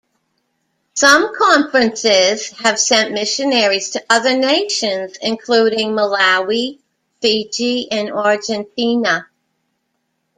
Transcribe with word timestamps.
Some 0.95 1.31
conferences 1.37 2.49
have 2.57 2.79
sent 2.79 3.13
missionaries 3.13 3.91
to 3.91 4.03
other 4.09 4.35
nations 4.35 5.15
including 5.21 5.91
Malawi, 5.91 6.79
Fiji, 7.21 7.87
and 7.91 8.11
Argentina. 8.11 9.27